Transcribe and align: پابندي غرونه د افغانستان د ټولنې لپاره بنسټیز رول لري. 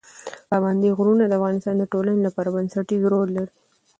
پابندي 0.49 0.89
غرونه 0.97 1.23
د 1.27 1.33
افغانستان 1.39 1.75
د 1.79 1.83
ټولنې 1.91 2.21
لپاره 2.27 2.53
بنسټیز 2.55 3.01
رول 3.11 3.29
لري. 3.37 3.51